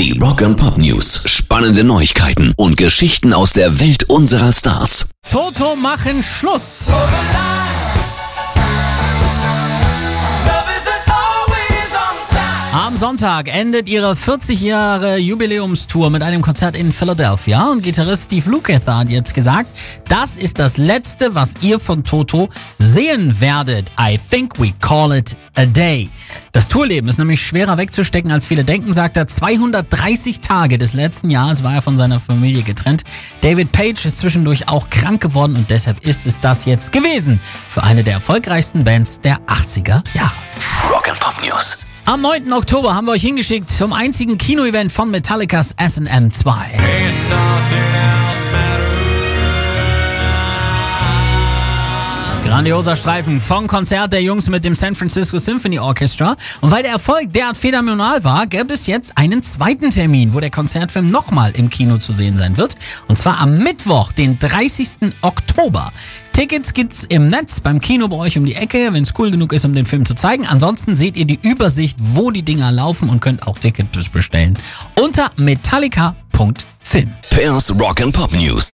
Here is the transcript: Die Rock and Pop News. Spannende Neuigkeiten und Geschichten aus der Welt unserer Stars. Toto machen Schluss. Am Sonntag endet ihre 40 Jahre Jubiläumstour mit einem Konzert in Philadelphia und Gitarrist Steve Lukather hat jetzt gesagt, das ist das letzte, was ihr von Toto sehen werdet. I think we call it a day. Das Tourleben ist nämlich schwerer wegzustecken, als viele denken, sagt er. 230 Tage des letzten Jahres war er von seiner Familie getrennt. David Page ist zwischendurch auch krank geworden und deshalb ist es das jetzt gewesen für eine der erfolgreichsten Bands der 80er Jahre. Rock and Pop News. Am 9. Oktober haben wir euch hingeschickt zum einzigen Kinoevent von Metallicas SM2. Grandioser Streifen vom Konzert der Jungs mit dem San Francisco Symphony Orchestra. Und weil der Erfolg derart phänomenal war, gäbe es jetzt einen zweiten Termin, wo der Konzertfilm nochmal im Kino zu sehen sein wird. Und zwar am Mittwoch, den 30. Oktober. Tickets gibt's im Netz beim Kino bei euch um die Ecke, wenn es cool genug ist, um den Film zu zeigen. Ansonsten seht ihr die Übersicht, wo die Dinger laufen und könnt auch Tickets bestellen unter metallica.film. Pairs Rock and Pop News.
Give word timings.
Die 0.00 0.18
Rock 0.18 0.40
and 0.40 0.56
Pop 0.56 0.78
News. 0.78 1.24
Spannende 1.26 1.84
Neuigkeiten 1.84 2.54
und 2.56 2.78
Geschichten 2.78 3.34
aus 3.34 3.52
der 3.52 3.80
Welt 3.80 4.04
unserer 4.04 4.50
Stars. 4.50 5.10
Toto 5.28 5.76
machen 5.76 6.22
Schluss. 6.22 6.88
Am 6.88 7.49
Sonntag 13.00 13.48
endet 13.48 13.88
ihre 13.88 14.14
40 14.14 14.60
Jahre 14.60 15.16
Jubiläumstour 15.16 16.10
mit 16.10 16.22
einem 16.22 16.42
Konzert 16.42 16.76
in 16.76 16.92
Philadelphia 16.92 17.70
und 17.70 17.82
Gitarrist 17.82 18.26
Steve 18.26 18.50
Lukather 18.50 18.98
hat 18.98 19.08
jetzt 19.08 19.32
gesagt, 19.32 19.70
das 20.06 20.36
ist 20.36 20.58
das 20.58 20.76
letzte, 20.76 21.34
was 21.34 21.54
ihr 21.62 21.80
von 21.80 22.04
Toto 22.04 22.50
sehen 22.78 23.40
werdet. 23.40 23.90
I 23.98 24.18
think 24.18 24.60
we 24.60 24.74
call 24.82 25.16
it 25.16 25.34
a 25.56 25.64
day. 25.64 26.10
Das 26.52 26.68
Tourleben 26.68 27.08
ist 27.08 27.16
nämlich 27.16 27.40
schwerer 27.40 27.78
wegzustecken, 27.78 28.30
als 28.30 28.44
viele 28.44 28.64
denken, 28.64 28.92
sagt 28.92 29.16
er. 29.16 29.26
230 29.26 30.40
Tage 30.40 30.76
des 30.76 30.92
letzten 30.92 31.30
Jahres 31.30 31.64
war 31.64 31.72
er 31.72 31.80
von 31.80 31.96
seiner 31.96 32.20
Familie 32.20 32.62
getrennt. 32.62 33.04
David 33.40 33.72
Page 33.72 34.04
ist 34.04 34.18
zwischendurch 34.18 34.68
auch 34.68 34.90
krank 34.90 35.22
geworden 35.22 35.56
und 35.56 35.70
deshalb 35.70 36.04
ist 36.04 36.26
es 36.26 36.38
das 36.38 36.66
jetzt 36.66 36.92
gewesen 36.92 37.40
für 37.70 37.82
eine 37.82 38.04
der 38.04 38.12
erfolgreichsten 38.12 38.84
Bands 38.84 39.22
der 39.22 39.40
80er 39.46 40.02
Jahre. 40.12 40.36
Rock 40.92 41.08
and 41.08 41.18
Pop 41.18 41.42
News. 41.42 41.86
Am 42.10 42.22
9. 42.22 42.52
Oktober 42.52 42.96
haben 42.96 43.06
wir 43.06 43.12
euch 43.12 43.22
hingeschickt 43.22 43.70
zum 43.70 43.92
einzigen 43.92 44.36
Kinoevent 44.36 44.90
von 44.90 45.12
Metallicas 45.12 45.76
SM2. 45.78 46.56
Grandioser 52.50 52.96
Streifen 52.96 53.40
vom 53.40 53.68
Konzert 53.68 54.12
der 54.12 54.24
Jungs 54.24 54.50
mit 54.50 54.64
dem 54.64 54.74
San 54.74 54.96
Francisco 54.96 55.38
Symphony 55.38 55.78
Orchestra. 55.78 56.34
Und 56.60 56.72
weil 56.72 56.82
der 56.82 56.90
Erfolg 56.90 57.32
derart 57.32 57.56
phänomenal 57.56 58.24
war, 58.24 58.48
gäbe 58.48 58.74
es 58.74 58.88
jetzt 58.88 59.16
einen 59.16 59.40
zweiten 59.44 59.90
Termin, 59.90 60.34
wo 60.34 60.40
der 60.40 60.50
Konzertfilm 60.50 61.06
nochmal 61.06 61.52
im 61.52 61.70
Kino 61.70 61.98
zu 61.98 62.10
sehen 62.10 62.36
sein 62.36 62.56
wird. 62.56 62.74
Und 63.06 63.16
zwar 63.18 63.38
am 63.38 63.54
Mittwoch, 63.58 64.10
den 64.10 64.40
30. 64.40 65.12
Oktober. 65.20 65.92
Tickets 66.32 66.74
gibt's 66.74 67.04
im 67.04 67.28
Netz 67.28 67.60
beim 67.60 67.80
Kino 67.80 68.08
bei 68.08 68.16
euch 68.16 68.36
um 68.36 68.44
die 68.44 68.56
Ecke, 68.56 68.88
wenn 68.90 69.04
es 69.04 69.14
cool 69.16 69.30
genug 69.30 69.52
ist, 69.52 69.64
um 69.64 69.72
den 69.72 69.86
Film 69.86 70.04
zu 70.04 70.14
zeigen. 70.14 70.44
Ansonsten 70.44 70.96
seht 70.96 71.16
ihr 71.16 71.26
die 71.26 71.38
Übersicht, 71.40 71.98
wo 72.00 72.32
die 72.32 72.42
Dinger 72.42 72.72
laufen 72.72 73.10
und 73.10 73.20
könnt 73.20 73.46
auch 73.46 73.60
Tickets 73.60 74.08
bestellen 74.08 74.58
unter 75.00 75.30
metallica.film. 75.36 77.12
Pairs 77.30 77.70
Rock 77.78 78.00
and 78.00 78.12
Pop 78.12 78.32
News. 78.32 78.68